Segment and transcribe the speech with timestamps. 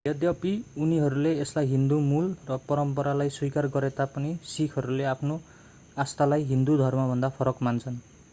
[0.05, 0.51] यद्यपि
[0.83, 5.39] उनीहरूले यसलाई हिन्दु मूल र परम्परालाई स्वीकार गरेता पनि सिखहरूले आफ्नो
[5.97, 8.01] आस्थालाई हिन्दु धर्मभन्दा फरक मान्छन्